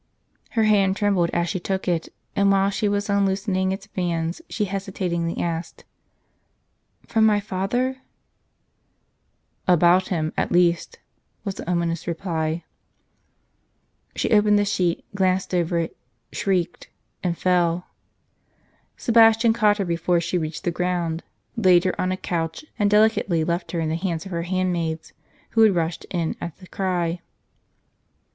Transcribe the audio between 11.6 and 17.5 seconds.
ominous reply. She opened the sheet, glanced over it, shrieked, and